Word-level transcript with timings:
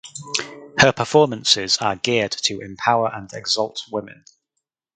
Her 0.79 0.91
performances 0.91 1.77
are 1.77 1.95
geared 1.95 2.31
to 2.31 2.59
empower 2.59 3.13
and 3.13 3.31
exalt 3.33 3.83
women. 3.91 4.25